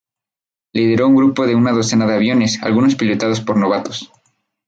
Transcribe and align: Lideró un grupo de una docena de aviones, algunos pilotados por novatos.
Lideró 0.73 1.05
un 1.07 1.15
grupo 1.15 1.45
de 1.45 1.53
una 1.53 1.73
docena 1.73 2.07
de 2.07 2.15
aviones, 2.15 2.63
algunos 2.63 2.95
pilotados 2.95 3.39
por 3.39 3.57
novatos. 3.57 4.11